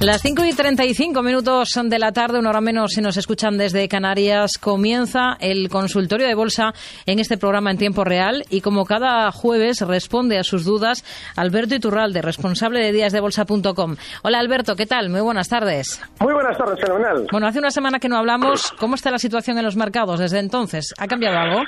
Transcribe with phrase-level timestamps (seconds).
[0.00, 3.86] Las 5 y 35 minutos de la tarde, una hora menos si nos escuchan desde
[3.86, 6.72] Canarias, comienza el consultorio de bolsa
[7.04, 11.04] en este programa en tiempo real y como cada jueves responde a sus dudas
[11.36, 13.96] Alberto Iturralde, responsable de díasdebolsa.com.
[14.22, 15.10] Hola Alberto, ¿qué tal?
[15.10, 16.00] Muy buenas tardes.
[16.18, 17.26] Muy buenas tardes, fenomenal.
[17.30, 18.72] Bueno, hace una semana que no hablamos.
[18.78, 20.94] ¿Cómo está la situación en los mercados desde entonces?
[20.96, 21.60] ¿Ha cambiado algo?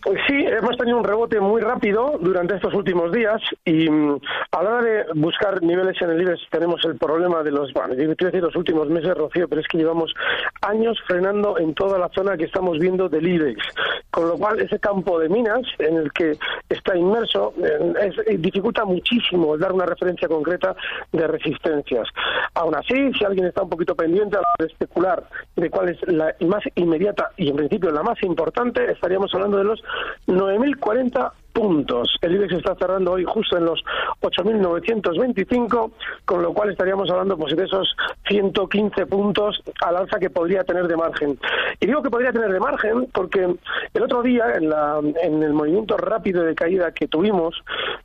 [0.00, 4.20] Pues sí, hemos tenido un rebote muy rápido durante estos últimos días y mm,
[4.52, 7.96] a la hora de buscar niveles en el IBEX tenemos el problema de los, bueno,
[7.96, 10.14] decir los últimos meses, Rocío, pero es que llevamos
[10.62, 13.60] años frenando en toda la zona que estamos viendo del IBEX,
[14.12, 16.38] con lo cual ese campo de minas en el que
[16.68, 20.76] está inmerso eh, es, dificulta muchísimo dar una referencia concreta
[21.10, 22.06] de resistencias.
[22.54, 25.24] Aún así, si alguien está un poquito pendiente a especular
[25.56, 29.64] de cuál es la más inmediata y en principio la más importante, estaríamos hablando de
[29.64, 29.82] los
[30.28, 32.16] 9.040 puntos.
[32.22, 33.82] El IBEX está cerrando hoy justo en los
[34.20, 35.90] 8.925,
[36.24, 37.96] con lo cual estaríamos hablando pues, de esos
[38.28, 41.36] 115 puntos al alza que podría tener de margen.
[41.80, 43.56] Y digo que podría tener de margen porque
[43.92, 47.56] el otro día, en, la, en el movimiento rápido de caída que tuvimos,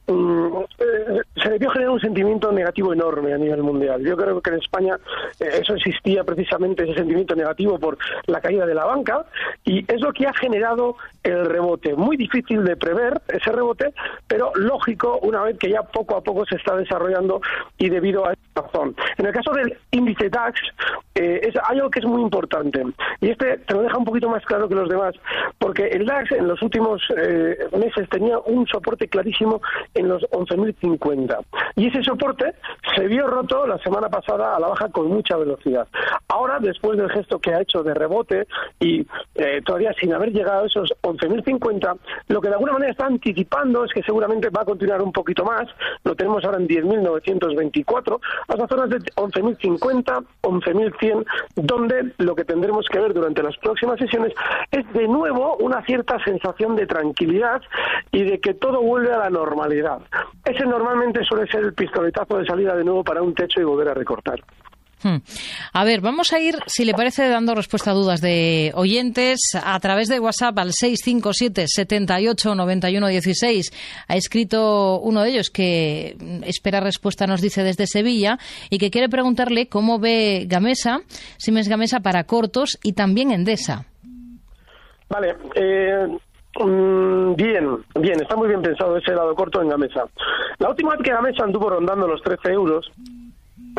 [0.08, 0.48] mm,
[0.80, 4.02] eh, se debió generar un sentimiento negativo enorme a nivel mundial.
[4.02, 4.98] Yo creo que en España
[5.40, 9.26] eh, eso existía precisamente, ese sentimiento negativo por la caída de la banca,
[9.64, 11.94] y es lo que ha generado el rebote.
[11.96, 13.94] Muy difícil de prever, ese rebote,
[14.28, 17.42] pero lógico una vez que ya poco a poco se está desarrollando
[17.78, 18.96] y debido a esta razón.
[19.18, 20.60] En el caso del índice DAX,
[21.16, 22.84] eh, es algo que es muy importante
[23.22, 25.16] y este te lo deja un poquito más claro que los demás,
[25.60, 29.62] porque el DAX en los últimos eh, meses tenía un soporte clarísimo
[29.94, 31.38] en los 11.050
[31.76, 32.54] y ese soporte
[32.96, 35.88] se vio roto la semana pasada a la baja con mucha velocidad.
[36.28, 38.48] Ahora, después del gesto que ha hecho de rebote
[38.80, 39.06] y
[39.36, 43.86] eh, todavía sin haber llegado a esos 11.050, lo que de alguna manera está anticipando
[43.86, 45.68] es que seguramente va a continuar un poquito más,
[46.04, 51.26] lo tenemos ahora en 10.924, hasta zonas de 11.050, 11.100,
[51.56, 54.34] donde lo que tendremos que ver durante las próximas sesiones
[54.72, 57.62] es de nuevo una cierta sensación de tranquilidad
[58.12, 60.00] y de que todo vuelve a la normalidad.
[60.44, 63.90] Ese normalmente suele ser el pistoletazo de salida de nuevo para un techo y volver
[63.90, 64.42] a recortar.
[65.04, 65.18] Hmm.
[65.74, 69.78] A ver, vamos a ir, si le parece, dando respuesta a dudas de oyentes a
[69.80, 74.06] través de WhatsApp al 657 78 91 16.
[74.08, 76.16] Ha escrito uno de ellos que
[76.46, 78.38] espera respuesta, nos dice desde Sevilla,
[78.70, 81.02] y que quiere preguntarle cómo ve Gamesa,
[81.38, 83.86] Siemens Gamesa para cortos y también Endesa.
[85.10, 86.08] Vale, eh,
[86.60, 90.06] mm, bien, bien, está muy bien pensado ese lado corto en Gamesa.
[90.60, 92.90] La última vez que Gamesa anduvo rondando los 13 euros,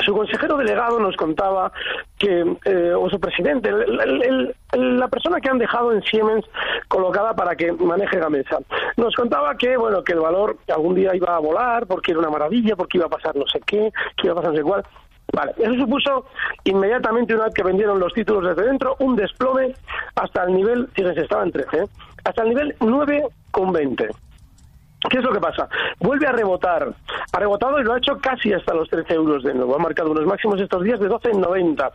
[0.03, 1.73] su consejero delegado nos contaba
[2.19, 3.71] que, eh, o su presidente,
[4.73, 6.45] la persona que han dejado en Siemens
[6.89, 8.59] colocada para que maneje Gamesa,
[8.97, 12.31] nos contaba que, bueno, que el valor algún día iba a volar porque era una
[12.31, 14.85] maravilla, porque iba a pasar no sé qué, que iba a pasar no sé cuál.
[15.33, 16.27] Vale, eso supuso
[16.65, 19.75] inmediatamente, una vez que vendieron los títulos desde dentro, un desplome
[20.15, 21.87] hasta el nivel, fíjense, estaba en 13, ¿eh?
[22.25, 24.11] hasta el nivel 9,20.
[25.11, 25.69] ¿Qué es lo que pasa?
[26.01, 26.89] Vuelve a rebotar.
[27.33, 29.75] Ha rebotado y lo ha hecho casi hasta los 13 euros de nuevo.
[29.75, 31.91] Ha marcado unos máximos estos días de 12,90.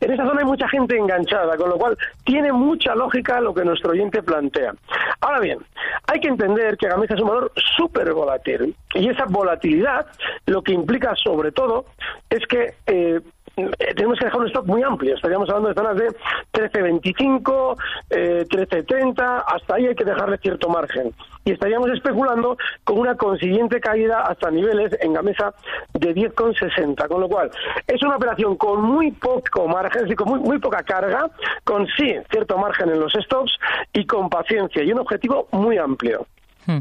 [0.00, 3.64] En esa zona hay mucha gente enganchada, con lo cual tiene mucha lógica lo que
[3.64, 4.74] nuestro oyente plantea.
[5.20, 5.58] Ahora bien,
[6.06, 8.74] hay que entender que Gamesa es un valor súper volátil.
[8.94, 10.06] Y esa volatilidad
[10.46, 11.86] lo que implica sobre todo
[12.28, 13.20] es que eh,
[13.54, 15.14] tenemos que dejar un stock muy amplio.
[15.14, 16.08] Estaríamos hablando de zonas de
[16.52, 17.76] 13.25,
[18.10, 21.12] eh, 13.30, hasta ahí hay que dejarle cierto margen.
[21.44, 25.54] Y estaríamos especulando con una consiguiente caída hasta niveles en Gamesa
[25.94, 27.08] de 10,60.
[27.08, 27.50] Con lo cual,
[27.86, 31.30] es una operación con muy poco margen, es decir, con muy, muy poca carga,
[31.64, 33.52] con sí cierto margen en los stocks
[33.92, 36.26] y con paciencia y un objetivo muy amplio.
[36.66, 36.80] Hmm.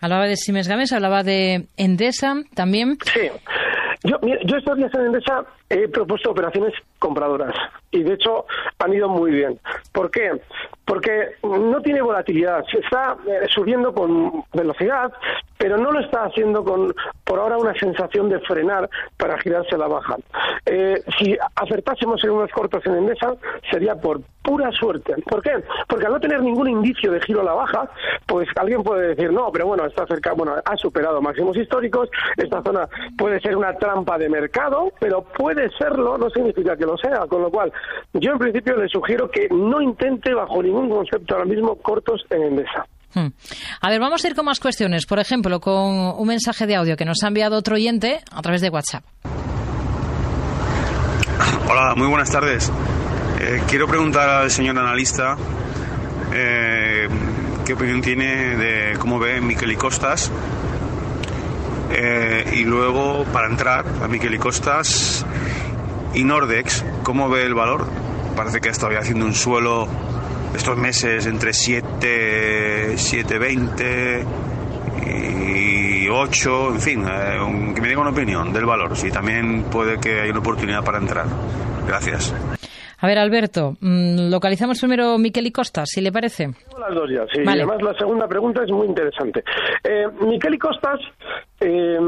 [0.00, 2.98] Hablaba de Siemens Gamesa, hablaba de Endesa también.
[3.12, 3.28] Sí.
[4.04, 7.54] Yo, yo estos días en Endesa he propuesto operaciones compradoras
[7.90, 8.46] y de hecho
[8.78, 9.58] han ido muy bien.
[9.92, 10.30] ¿Por qué?
[10.84, 15.12] Porque no tiene volatilidad, se está eh, subiendo con velocidad,
[15.58, 16.94] pero no lo está haciendo con,
[17.24, 20.16] por ahora, una sensación de frenar para girarse a la baja.
[20.64, 23.34] Eh, si acertásemos en unos cortos en Endesa,
[23.70, 25.14] sería por pura suerte.
[25.28, 25.62] ¿Por qué?
[25.88, 27.90] Porque al no tener ningún indicio de giro a la baja,
[28.26, 32.62] pues alguien puede decir, no, pero bueno, está cerca, bueno, ha superado máximos históricos, esta
[32.62, 32.88] zona
[33.18, 37.42] puede ser una trampa de mercado, pero puede serlo, no significa que lo sea, con
[37.42, 37.72] lo cual
[38.14, 42.42] yo en principio le sugiero que no intente bajo ningún concepto ahora mismo cortos en
[42.42, 42.86] Endesa.
[43.14, 43.28] Hmm.
[43.80, 45.06] A ver, vamos a ir con más cuestiones.
[45.06, 48.60] Por ejemplo, con un mensaje de audio que nos ha enviado otro oyente a través
[48.60, 49.04] de WhatsApp.
[51.70, 52.70] Hola, muy buenas tardes.
[53.40, 55.36] Eh, quiero preguntar al señor analista
[56.32, 57.08] eh,
[57.64, 60.32] qué opinión tiene de cómo ve Miquel y Costas.
[61.90, 65.24] Eh, y luego, para entrar a Miquel y Costas
[66.14, 67.86] y Nordex, ¿cómo ve el valor?
[68.36, 69.88] Parece que ha estado haciendo un suelo
[70.54, 74.24] estos meses entre 7, 7,20
[75.06, 79.98] y 8, en fin, eh, que me diga una opinión del valor, si también puede
[79.98, 81.26] que haya una oportunidad para entrar.
[81.86, 82.34] Gracias.
[83.00, 86.48] A ver, Alberto, mm, localizamos primero Miquel y Costas, si le parece.
[86.78, 87.42] Las dos ya, sí.
[87.46, 89.44] Además, la segunda pregunta es muy interesante.
[89.84, 90.98] Eh, Miquel y Costas,
[91.60, 91.98] eh,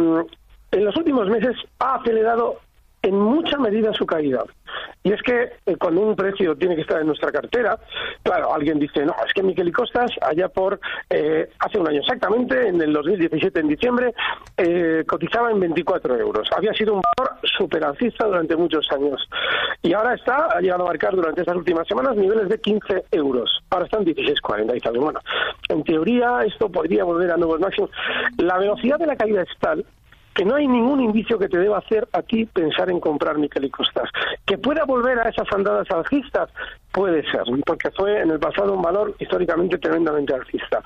[0.73, 2.57] en los últimos meses ha acelerado
[3.03, 4.45] en mucha medida su caída.
[5.03, 7.79] Y es que eh, cuando un precio tiene que estar en nuestra cartera,
[8.23, 12.01] claro, alguien dice, no, es que Miquel y Costas, allá por eh, hace un año
[12.01, 14.15] exactamente, en el 2017, en diciembre,
[14.59, 16.49] eh, cotizaba en 24 euros.
[16.55, 19.27] Había sido un valor superalcista durante muchos años.
[19.83, 23.63] Y ahora está, ha llegado a marcar durante estas últimas semanas niveles de 15 euros.
[23.71, 24.99] Ahora están 16,40 y tal.
[24.99, 25.21] Bueno,
[25.69, 27.91] en teoría esto podría volver a nuevos máximos.
[28.37, 29.85] La velocidad de la caída es tal
[30.35, 33.65] que no hay ningún indicio que te deba hacer a ti pensar en comprar Miquel
[33.65, 34.09] y Costas.
[34.47, 36.51] Que pueda volver a esas andadas alcistas,
[36.93, 40.83] puede ser, porque fue en el pasado un valor históricamente tremendamente alcista.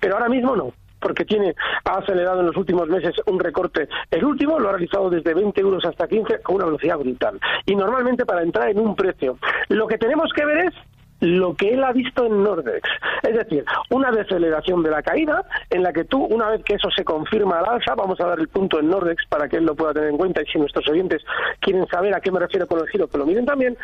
[0.00, 1.54] Pero ahora mismo no porque tiene,
[1.84, 3.88] ha acelerado en los últimos meses un recorte.
[4.10, 7.38] El último lo ha realizado desde 20 euros hasta 15 con una velocidad brutal.
[7.64, 9.38] Y normalmente para entrar en un precio.
[9.68, 10.74] Lo que tenemos que ver es
[11.20, 12.88] lo que él ha visto en Nordex.
[13.22, 16.90] Es decir, una deceleración de la caída en la que tú, una vez que eso
[16.90, 19.74] se confirma al alza, vamos a dar el punto en Nordex para que él lo
[19.74, 21.22] pueda tener en cuenta y si nuestros oyentes
[21.60, 23.76] quieren saber a qué me refiero con el giro, que lo miren también.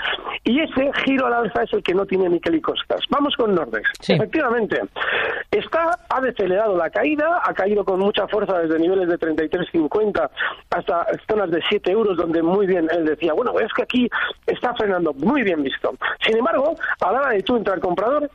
[0.45, 3.01] Y ese giro al alza es el que no tiene Miquel y Costas.
[3.11, 3.89] Vamos con Nordex.
[4.09, 4.81] Efectivamente,
[5.51, 10.31] está, ha decelerado la caída, ha caído con mucha fuerza desde niveles de 33,50
[10.71, 14.11] hasta zonas de 7 euros, donde muy bien él decía, bueno, es que aquí
[14.47, 15.95] está frenando, muy bien visto.
[16.25, 18.31] Sin embargo, a la de tú entrar comprador,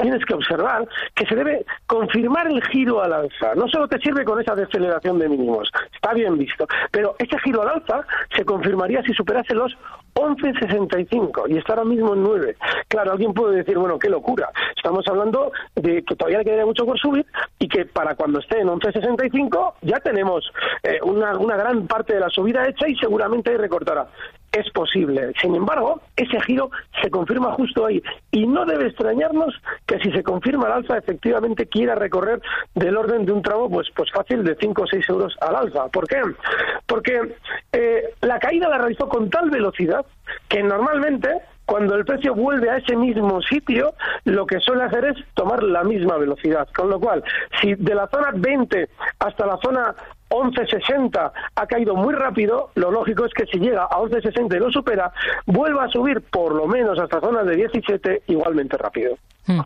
[0.00, 3.54] tienes que observar que se debe confirmar el giro al alza.
[3.54, 7.62] No solo te sirve con esa deceleración de mínimos, está bien visto, pero ese giro
[7.62, 9.76] al alza se confirmaría si superase los
[10.14, 12.56] 11.65 y está ahora mismo en 9.
[12.88, 14.50] Claro, alguien puede decir, bueno, qué locura.
[14.76, 17.26] Estamos hablando de que todavía le quedaría mucho por subir
[17.58, 20.50] y que para cuando esté en 11.65 ya tenemos
[20.82, 24.06] eh, una, una gran parte de la subida hecha y seguramente recortará
[24.54, 25.32] es posible.
[25.40, 26.70] Sin embargo, ese giro
[27.02, 29.54] se confirma justo ahí y no debe extrañarnos
[29.86, 32.40] que si se confirma el alza efectivamente quiera recorrer
[32.74, 35.88] del orden de un tramo pues pues fácil de 5 o 6 euros al alza.
[35.88, 36.22] ¿Por qué?
[36.86, 37.20] Porque
[37.72, 40.06] eh, la caída la realizó con tal velocidad
[40.48, 41.28] que normalmente
[41.66, 43.94] cuando el precio vuelve a ese mismo sitio,
[44.24, 46.68] lo que suele hacer es tomar la misma velocidad.
[46.76, 47.24] Con lo cual,
[47.60, 49.94] si de la zona 20 hasta la zona
[50.34, 54.70] 11.60 ha caído muy rápido, lo lógico es que si llega a 11.60 y lo
[54.70, 55.12] supera,
[55.46, 59.16] vuelva a subir por lo menos hasta zonas de 17 igualmente rápido.
[59.46, 59.60] Hmm.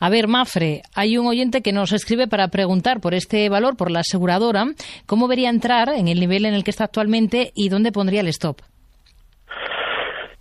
[0.00, 3.90] A ver, Mafre, hay un oyente que nos escribe para preguntar por este valor, por
[3.90, 4.66] la aseguradora,
[5.06, 8.28] cómo vería entrar en el nivel en el que está actualmente y dónde pondría el
[8.28, 8.60] stop.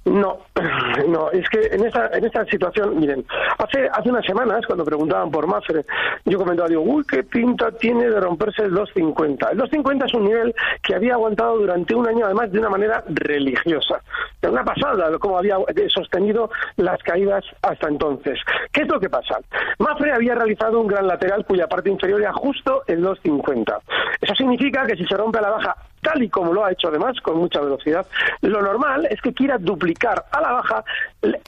[0.05, 0.39] No,
[1.07, 3.25] no, es que en esta, en esta situación, miren,
[3.57, 5.85] hace, hace unas semanas, cuando preguntaban por Mafre,
[6.25, 9.51] yo comentaba, digo, uy, qué pinta tiene de romperse el 250.
[9.51, 13.03] El 250 es un nivel que había aguantado durante un año, además, de una manera
[13.07, 14.01] religiosa.
[14.41, 15.57] De una pasada, como había
[15.87, 18.39] sostenido las caídas hasta entonces.
[18.71, 19.39] ¿Qué es lo que pasa?
[19.79, 23.79] Mafre había realizado un gran lateral cuya parte inferior era justo el 250.
[24.19, 27.19] Eso significa que si se rompe la baja tal y como lo ha hecho además
[27.21, 28.05] con mucha velocidad,
[28.41, 30.83] lo normal es que quiera duplicar a la baja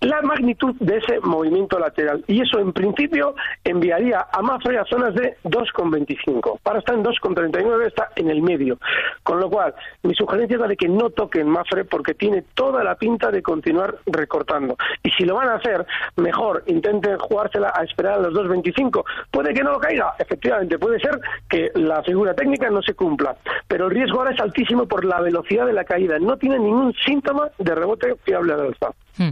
[0.02, 2.24] la magnitud de ese movimiento lateral.
[2.28, 6.60] Y eso, en principio, enviaría a Mafre a zonas de 2,25.
[6.64, 8.78] Para estar en 2,39 está en el medio.
[9.24, 12.84] Con lo cual, mi sugerencia es la de que no toquen Mafre porque tiene toda
[12.84, 14.78] la pinta de continuar recortando.
[15.04, 19.04] Y si lo van a hacer, mejor intenten jugársela a esperar a los 2,25.
[19.32, 23.36] Puede que no lo caiga, efectivamente, puede ser que la figura técnica no se cumpla,
[23.68, 26.18] pero el riesgo ahora es altísimo por la velocidad de la caída.
[26.20, 28.92] No tiene ningún síntoma de rebote fiable al alza.
[29.18, 29.30] Hmm.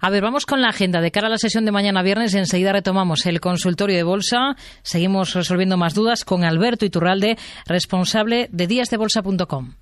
[0.00, 1.00] A ver, vamos con la agenda.
[1.00, 4.56] De cara a la sesión de mañana viernes, enseguida retomamos el consultorio de bolsa.
[4.82, 7.36] Seguimos resolviendo más dudas con Alberto Iturralde,
[7.66, 9.74] responsable de díasdebolsa.com.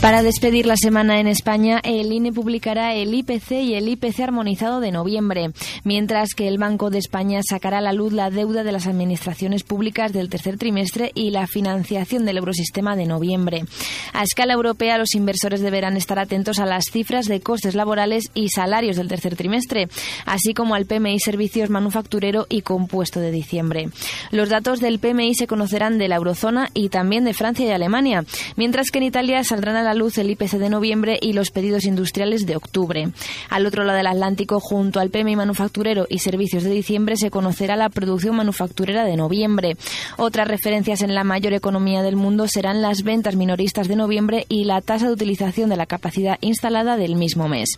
[0.00, 4.80] Para despedir la semana en España, el INE publicará el IPC y el IPC armonizado
[4.80, 5.50] de noviembre,
[5.84, 9.62] mientras que el Banco de España sacará a la luz la deuda de las administraciones
[9.62, 13.64] públicas del tercer trimestre y la financiación del eurosistema de noviembre.
[14.14, 18.48] A escala europea, los inversores deberán estar atentos a las cifras de costes laborales y
[18.48, 19.88] salarios del tercer trimestre,
[20.24, 23.90] así como al PMI Servicios Manufacturero y Compuesto de diciembre.
[24.30, 28.24] Los datos del PMI se conocerán de la eurozona y también de Francia y Alemania,
[28.56, 31.84] mientras que en Italia saldrán a la luz el IPC de noviembre y los pedidos
[31.84, 33.10] industriales de octubre.
[33.48, 37.76] Al otro lado del Atlántico, junto al PMI manufacturero y servicios de diciembre, se conocerá
[37.76, 39.76] la producción manufacturera de noviembre.
[40.16, 44.64] Otras referencias en la mayor economía del mundo serán las ventas minoristas de noviembre y
[44.64, 47.70] la tasa de utilización de la capacidad instalada del mismo mes.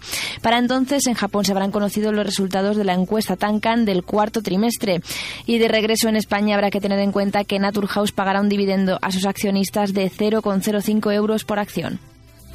[0.42, 4.42] Para entonces, en Japón se habrán conocido los resultados de la encuesta Tankan del cuarto
[4.42, 5.00] trimestre.
[5.46, 8.98] Y de regreso en España habrá que tener en cuenta que Naturhaus pagará un dividendo
[9.02, 12.00] a sus accionistas de 0,05 euros por acción.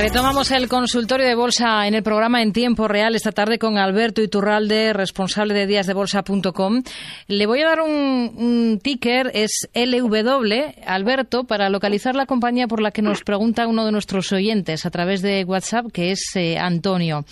[0.00, 4.22] Retomamos el consultorio de bolsa en el programa en tiempo real esta tarde con Alberto
[4.22, 6.82] Iturralde, responsable de díasdebolsa.com.
[7.28, 12.92] Le voy a dar un, ticker, es LW, Alberto, para localizar la compañía por la
[12.92, 17.26] que nos pregunta uno de nuestros oyentes a través de WhatsApp, que es eh, Antonio.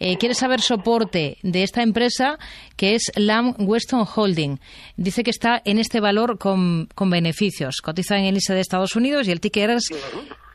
[0.00, 2.36] Eh, quiere saber soporte de esta empresa,
[2.74, 4.58] que es Lam Weston Holding.
[4.96, 7.76] Dice que está en este valor con, con beneficios.
[7.80, 9.92] Cotiza en el ISA de Estados Unidos y el ticker es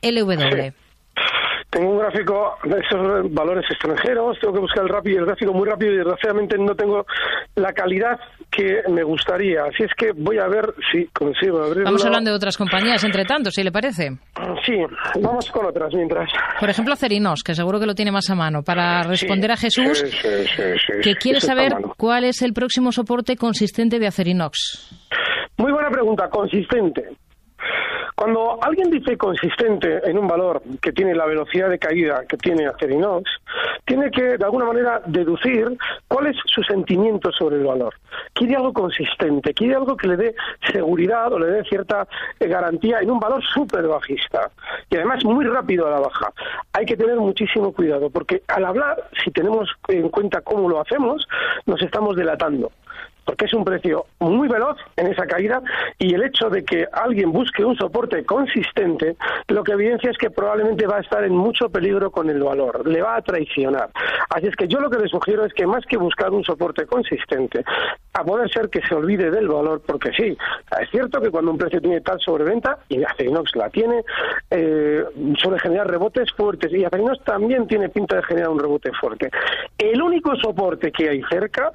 [0.02, 0.83] LW.
[1.74, 5.68] Tengo un gráfico de esos valores extranjeros, tengo que buscar el, rápido, el gráfico muy
[5.68, 7.04] rápido y desgraciadamente no tengo
[7.56, 8.20] la calidad
[8.52, 9.64] que me gustaría.
[9.64, 11.86] Así es que voy a ver si consigo abrirlo.
[11.86, 14.12] Vamos hablando de otras compañías, entre tanto, si le parece.
[14.64, 14.76] Sí,
[15.20, 16.30] vamos con otras mientras.
[16.60, 20.04] Por ejemplo, Cerinos, que seguro que lo tiene más a mano, para responder a Jesús,
[21.02, 24.92] que quiere saber cuál es el próximo soporte consistente de Acerinox.
[25.58, 27.18] Muy buena pregunta, consistente.
[28.24, 32.68] Cuando alguien dice consistente en un valor que tiene la velocidad de caída que tiene
[32.68, 33.30] Acerinox,
[33.84, 35.78] tiene que de alguna manera deducir
[36.08, 37.94] cuál es su sentimiento sobre el valor.
[38.32, 40.36] Quiere algo consistente, quiere algo que le dé
[40.72, 42.08] seguridad o le dé cierta
[42.40, 44.50] eh, garantía en un valor súper bajista
[44.90, 46.32] y además muy rápido a la baja.
[46.72, 51.28] Hay que tener muchísimo cuidado porque al hablar, si tenemos en cuenta cómo lo hacemos,
[51.66, 52.72] nos estamos delatando
[53.26, 55.62] porque es un precio muy veloz en esa caída
[55.98, 59.16] y el hecho de que alguien busque un soporte consistente
[59.48, 62.88] lo que evidencia es que probablemente va a estar en mucho peligro con el valor,
[62.88, 63.90] le va a traicionar.
[64.30, 66.86] Así es que yo lo que le sugiero es que más que buscar un soporte
[66.86, 67.64] consistente,
[68.14, 70.38] a poder ser que se olvide del valor, porque sí,
[70.80, 74.04] es cierto que cuando un precio tiene tal sobreventa, y Acerinox la tiene,
[74.50, 75.04] eh,
[75.38, 79.30] suele generar rebotes fuertes y Acerinox también tiene pinta de generar un rebote fuerte.
[79.78, 81.72] El único soporte que hay cerca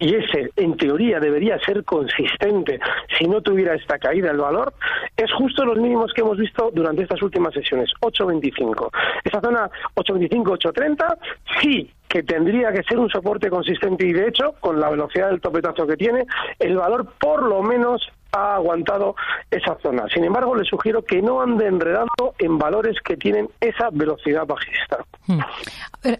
[0.00, 2.80] y ese en teoría debería ser consistente
[3.18, 4.72] si no tuviera esta caída del valor,
[5.16, 8.90] es justo los mínimos que hemos visto durante estas últimas sesiones, 8.25.
[9.22, 11.18] Esta zona 8.25-8.30
[11.60, 15.40] sí que tendría que ser un soporte consistente y de hecho, con la velocidad del
[15.40, 16.26] topetazo que tiene,
[16.58, 19.14] el valor por lo menos ha aguantado
[19.50, 20.06] esa zona.
[20.12, 25.04] Sin embargo, le sugiero que no ande enredando en valores que tienen esa velocidad bajista.
[25.26, 25.40] Hmm.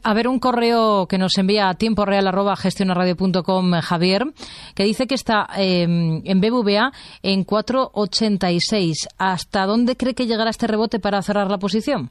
[0.03, 4.25] A ver, un correo que nos envía a tiempo real arroba gestionaradio.com Javier,
[4.75, 9.09] que dice que está em, en BBVA en 4.86.
[9.19, 12.11] ¿Hasta dónde cree que llegará este rebote para cerrar la posición?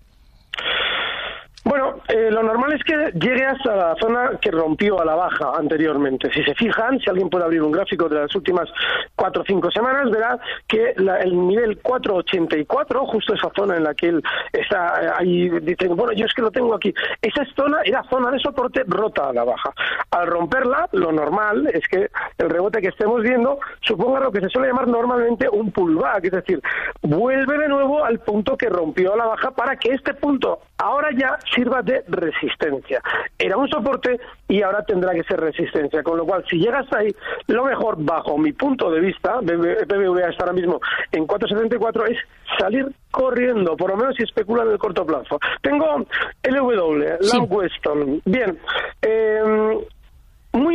[1.70, 5.52] Bueno, eh, lo normal es que llegue hasta la zona que rompió a la baja
[5.56, 6.34] anteriormente.
[6.34, 8.68] Si se fijan, si alguien puede abrir un gráfico de las últimas
[9.16, 14.08] cuatro o cinco semanas, verá que el nivel 484, justo esa zona en la que
[14.08, 16.92] él está eh, ahí, dice, bueno, yo es que lo tengo aquí.
[17.22, 19.72] Esa zona era zona de soporte rota a la baja.
[20.10, 22.10] Al romperla, lo normal es que
[22.40, 26.32] el rebote que estemos viendo suponga lo que se suele llamar normalmente un pullback, es
[26.32, 26.64] decir,
[27.04, 31.10] vuelve de nuevo al punto que rompió a la baja para que este punto ahora
[31.16, 33.02] ya sirva de resistencia.
[33.38, 36.02] Era un soporte y ahora tendrá que ser resistencia.
[36.04, 37.14] Con lo cual, si llegas ahí,
[37.48, 40.80] lo mejor, bajo mi punto de vista, BBVA está ahora mismo
[41.12, 42.18] en 474, es
[42.58, 45.38] salir corriendo, por lo menos si especulan en el corto plazo.
[45.62, 46.06] Tengo
[46.44, 47.38] LW, sí.
[47.50, 48.22] Weston.
[48.26, 48.58] Bien.
[49.02, 49.78] Eh,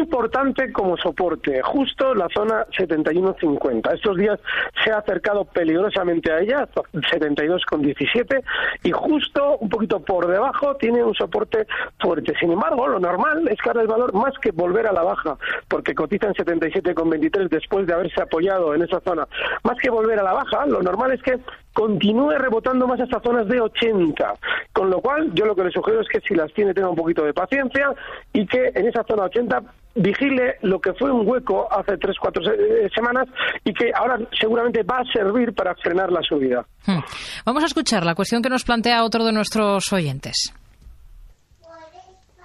[0.05, 3.95] importante como soporte, justo la zona 71.50.
[3.95, 4.39] Estos días
[4.83, 8.43] se ha acercado peligrosamente a ella, 72.17,
[8.83, 11.67] y justo un poquito por debajo tiene un soporte
[11.99, 12.35] fuerte.
[12.39, 15.37] Sin embargo, lo normal es que ahora el valor, más que volver a la baja,
[15.69, 19.27] porque cotiza en 77.23 después de haberse apoyado en esa zona,
[19.63, 21.39] más que volver a la baja, lo normal es que
[21.75, 24.35] continúe rebotando más hasta zonas de 80.
[24.73, 26.97] Con lo cual, yo lo que le sugiero es que si las tiene, tenga un
[26.97, 27.93] poquito de paciencia
[28.33, 29.61] y que en esa zona 80
[29.97, 33.29] vigile lo que fue un hueco hace tres, cuatro eh, semanas
[33.65, 36.65] y que ahora seguramente va a servir para frenar la subida.
[36.87, 37.01] Hmm.
[37.45, 40.55] Vamos a escuchar la cuestión que nos plantea otro de nuestros oyentes.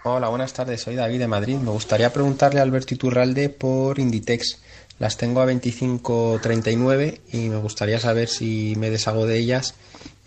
[0.03, 0.81] Hola, buenas tardes.
[0.81, 1.57] Soy David de Madrid.
[1.57, 4.63] Me gustaría preguntarle a Alberto Iturralde por Inditex.
[4.99, 9.75] Las tengo a 25.39 y me gustaría saber si me deshago de ellas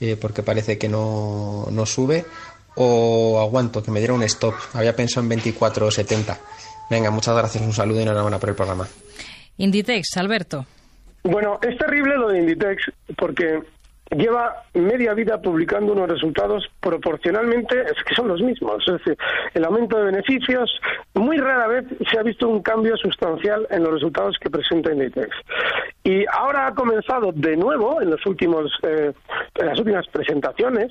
[0.01, 2.25] eh, porque parece que no, no sube
[2.75, 4.55] o aguanto, que me diera un stop.
[4.73, 6.39] Había pensado en 24.70.
[6.91, 8.89] Venga, muchas gracias, un saludo y enhorabuena por el programa.
[9.59, 10.67] Inditex, Alberto.
[11.23, 13.61] Bueno, es terrible lo de Inditex porque
[14.17, 18.83] lleva media vida publicando unos resultados proporcionalmente que son los mismos.
[18.87, 19.17] Es decir,
[19.55, 20.71] el aumento de beneficios,
[21.15, 25.35] muy rara vez se ha visto un cambio sustancial en los resultados que presenta Inditex.
[26.05, 29.13] Y ahora ha comenzado de nuevo, en, los últimos, eh,
[29.55, 30.91] en las últimas presentaciones,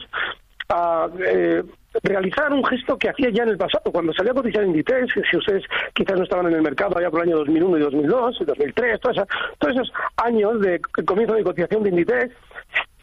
[0.69, 1.63] a eh,
[2.03, 5.37] realizar un gesto que hacía ya en el pasado, cuando salía a cotizar Inditex, si
[5.37, 5.63] ustedes
[5.93, 8.99] quizás no estaban en el mercado allá por el año 2001 y 2002, y 2003,
[9.01, 9.27] todos
[9.61, 12.33] esos años de comienzo de cotización de Inditex,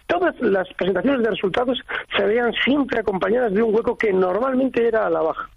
[0.08, 1.78] todas las presentaciones de resultados
[2.16, 5.48] se veían siempre acompañadas de un hueco que normalmente era a la baja,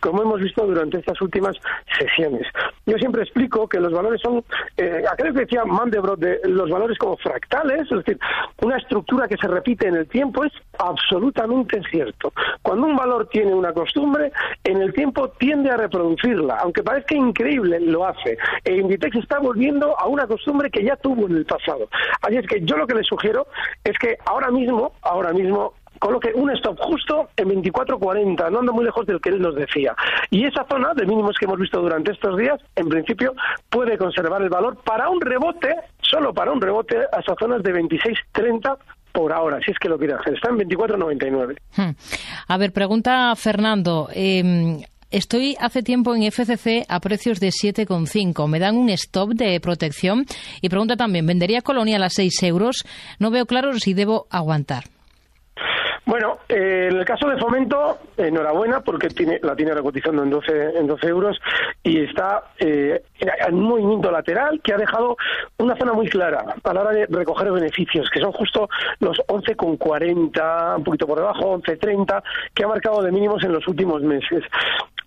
[0.00, 1.56] como hemos visto durante estas últimas
[1.98, 2.46] sesiones.
[2.86, 4.42] Yo siempre explico que los valores son,
[4.76, 8.18] eh, aquel que decía Mandelbrot, de los valores como fractales, es decir,
[8.62, 12.32] una estructura que se repite en el tiempo, es absolutamente cierto.
[12.62, 14.32] Cuando un valor tiene una costumbre,
[14.64, 18.38] en el tiempo tiende a reproducirla, aunque parezca increíble, lo hace.
[18.64, 21.88] E Inditex está volviendo a una costumbre que ya tuvo en el pasado.
[22.22, 23.46] Así es que yo lo que le sugiero
[23.84, 28.84] es que ahora mismo, ahora mismo coloque un stop justo en 24.40, no ando muy
[28.84, 29.94] lejos del que él nos decía.
[30.30, 33.34] Y esa zona de mínimos que hemos visto durante estos días, en principio,
[33.68, 37.72] puede conservar el valor para un rebote, solo para un rebote, a esas zonas de
[37.72, 38.76] 26.30
[39.12, 40.34] por ahora, si es que lo quiere hacer.
[40.34, 41.56] Está en 24.99.
[41.76, 41.90] Hmm.
[42.48, 44.08] A ver, pregunta Fernando.
[44.14, 48.46] Eh, Estoy hace tiempo en FCC a precios de 7,5.
[48.46, 50.24] Me dan un stop de protección.
[50.60, 52.84] Y pregunta también, ¿vendería Colonial a 6 euros?
[53.18, 54.84] No veo claro si debo aguantar.
[56.06, 60.78] Bueno, eh, en el caso de Fomento, enhorabuena porque tiene, la tiene recotizando en 12,
[60.78, 61.40] en 12 euros
[61.82, 65.16] y está eh, en un movimiento lateral que ha dejado
[65.58, 70.78] una zona muy clara a la hora de recoger beneficios, que son justo los 11,40,
[70.78, 72.22] un poquito por debajo, 11,30,
[72.54, 74.42] que ha marcado de mínimos en los últimos meses.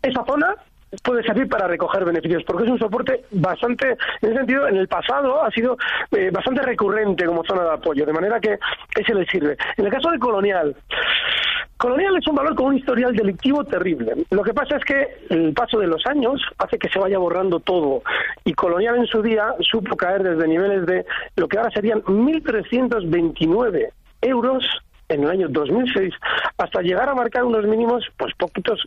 [0.02, 0.56] Esa zona
[1.02, 4.88] puede servir para recoger beneficios, porque es un soporte bastante, en ese sentido, en el
[4.88, 5.78] pasado ha sido
[6.12, 8.58] eh, bastante recurrente como zona de apoyo, de manera que
[8.96, 9.58] ese le sirve.
[9.78, 10.76] En el caso de Colonial,
[11.78, 14.14] Colonial es un valor con un historial delictivo terrible.
[14.30, 17.60] Lo que pasa es que el paso de los años hace que se vaya borrando
[17.60, 18.04] todo.
[18.46, 23.90] Y Colonial en su día supo caer desde niveles de lo que ahora serían 1.329
[24.22, 24.64] euros
[25.10, 26.14] en el año 2006
[26.58, 28.80] hasta llegar a marcar unos mínimos, pues poquitos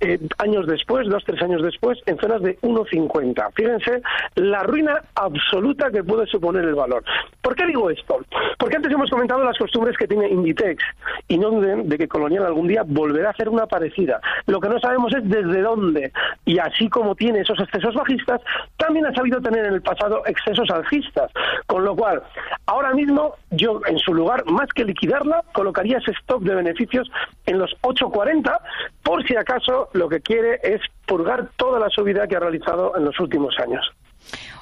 [0.00, 3.52] eh, años después, dos, tres años después, en zonas de 1,50.
[3.54, 4.02] Fíjense
[4.36, 7.04] la ruina absoluta que puede suponer el valor.
[7.42, 8.18] ¿Por qué digo esto?
[8.58, 10.82] Porque antes hemos comentado las costumbres que tiene Inditex
[11.28, 14.20] y no duden de que Colonial algún día volverá a hacer una parecida.
[14.46, 16.12] Lo que no sabemos es desde dónde.
[16.44, 18.40] Y así como tiene esos excesos bajistas,
[18.76, 21.30] también ha sabido tener en el pasado excesos alcistas.
[21.66, 22.22] Con lo cual,
[22.66, 27.08] ahora mismo yo en su lugar, más que liquidarla, colocaría ese stock de beneficios
[27.46, 28.60] en los 8.40
[29.02, 33.04] por si acaso lo que quiere es purgar toda la subida que ha realizado en
[33.06, 33.80] los últimos años.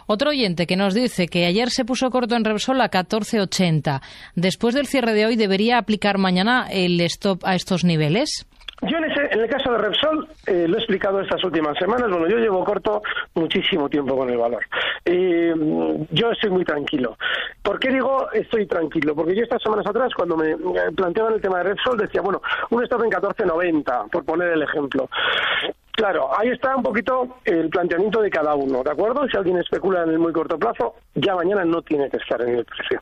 [0.07, 4.01] Otro oyente que nos dice que ayer se puso corto en Repsol a 14.80.
[4.37, 8.47] Después del cierre de hoy, ¿debería aplicar mañana el stop a estos niveles?
[8.83, 12.29] Yo en en el caso de Repsol, eh, lo he explicado estas últimas semanas, bueno,
[12.29, 13.03] yo llevo corto
[13.35, 14.63] muchísimo tiempo con el valor.
[15.07, 15.55] Eh,
[16.11, 17.17] yo estoy muy tranquilo.
[17.63, 19.15] ¿Por qué digo estoy tranquilo?
[19.15, 20.55] Porque yo estas semanas atrás, cuando me
[20.95, 25.09] planteaban el tema de Repsol, decía, bueno, un stop en 14.90, por poner el ejemplo.
[25.93, 29.29] Claro, ahí está un poquito el planteamiento de cada uno, ¿de acuerdo?
[29.29, 32.57] Si alguien especula en el muy corto plazo, ya mañana no tiene que estar en
[32.57, 32.99] el precio.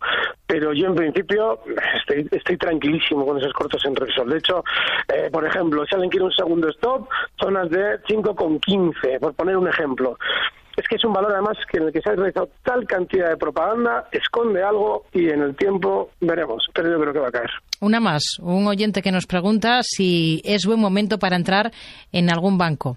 [0.47, 1.61] Pero yo, en principio,
[1.95, 4.31] estoy, estoy tranquilísimo con esos cortos en Repsol.
[4.31, 4.65] De hecho,
[5.15, 7.09] eh, por ejemplo, si alguien quiere un segundo stop,
[7.41, 10.19] zonas de 5,15, por poner un ejemplo
[10.81, 13.29] es que es un valor además que en el que se ha realizado tal cantidad
[13.29, 17.33] de propaganda, esconde algo y en el tiempo veremos, pero yo creo que va a
[17.33, 17.51] caer.
[17.81, 21.71] Una más, un oyente que nos pregunta si es buen momento para entrar
[22.13, 22.97] en algún banco.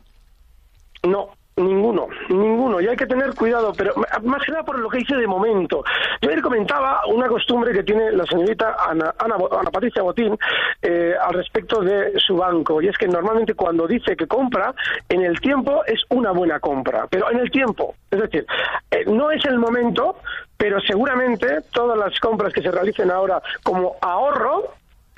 [1.03, 2.81] No, Ninguno, ninguno.
[2.81, 5.83] Y hay que tener cuidado, pero más que nada por lo que hice de momento.
[6.21, 9.37] Yo ayer comentaba una costumbre que tiene la señorita Ana, Ana,
[9.71, 10.35] Patricia Botín
[10.81, 12.81] eh, al respecto de su banco.
[12.81, 14.73] Y es que normalmente cuando dice que compra,
[15.09, 17.05] en el tiempo es una buena compra.
[17.07, 17.93] Pero en el tiempo.
[18.09, 18.47] Es decir,
[18.89, 20.17] eh, no es el momento,
[20.57, 24.73] pero seguramente todas las compras que se realicen ahora como ahorro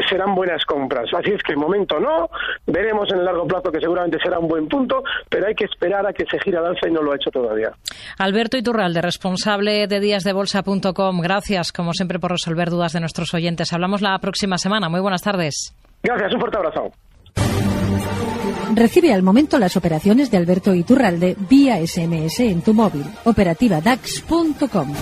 [0.09, 1.05] serán buenas compras.
[1.17, 2.29] Así es que el momento no,
[2.65, 6.05] veremos en el largo plazo que seguramente será un buen punto, pero hay que esperar
[6.05, 7.71] a que se gira al alza y no lo ha hecho todavía.
[8.17, 13.73] Alberto Iturralde, responsable de díasdebolsa.com, gracias como siempre por resolver dudas de nuestros oyentes.
[13.73, 14.89] Hablamos la próxima semana.
[14.89, 15.75] Muy buenas tardes.
[16.03, 16.91] Gracias, un fuerte abrazo.
[18.75, 23.05] Recibe al momento las operaciones de Alberto Iturralde vía SMS en tu móvil.
[23.23, 24.93] Operativa DAX.com.